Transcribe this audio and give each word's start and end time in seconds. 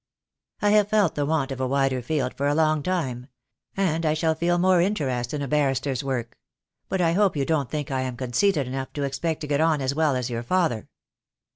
"I 0.63 0.71
have 0.71 0.87
felt 0.87 1.13
the 1.13 1.27
want 1.27 1.51
of 1.51 1.61
a 1.61 1.67
wider 1.67 2.01
field 2.01 2.33
for 2.33 2.47
a 2.47 2.55
long 2.55 2.81
time; 2.81 3.27
and 3.77 4.03
I 4.03 4.15
shall 4.15 4.33
feel 4.33 4.57
more 4.57 4.81
interest 4.81 5.31
in 5.31 5.43
a 5.43 5.47
barrister's 5.47 6.03
work. 6.03 6.39
But 6.89 7.01
I 7.01 7.11
hope 7.11 7.37
you 7.37 7.45
don't 7.45 7.69
think 7.69 7.91
I 7.91 8.01
am 8.01 8.17
conceited 8.17 8.65
enough 8.65 8.91
to 8.93 9.03
expect 9.03 9.41
to 9.41 9.47
get 9.47 9.61
on 9.61 9.79
as 9.79 9.93
well 9.93 10.15
as 10.15 10.27
your 10.31 10.41
father." 10.41 10.89